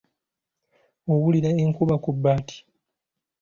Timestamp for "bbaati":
2.15-2.57